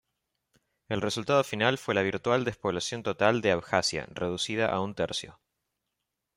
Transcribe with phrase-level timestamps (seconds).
[0.89, 5.39] El resultado final fue la virtual despoblación total de Abjasia, reducida a un tercio.